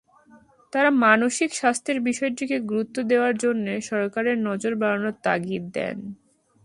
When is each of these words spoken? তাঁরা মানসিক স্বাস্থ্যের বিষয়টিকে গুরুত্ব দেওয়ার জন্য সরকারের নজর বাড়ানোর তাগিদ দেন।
তাঁরা 0.73 0.91
মানসিক 1.01 1.49
স্বাস্থ্যের 1.53 1.97
বিষয়টিকে 2.01 2.57
গুরুত্ব 2.61 2.97
দেওয়ার 3.03 3.35
জন্য 3.37 3.65
সরকারের 3.81 4.37
নজর 4.47 4.73
বাড়ানোর 4.75 5.15
তাগিদ 5.23 5.63
দেন। 5.73 5.97